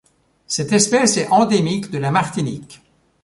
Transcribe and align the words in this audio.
Cette 0.47 0.71
espèce 0.71 1.17
est 1.17 1.27
endémique 1.29 1.91
de 1.91 1.99
la 1.99 2.09
Martinique. 2.09 2.81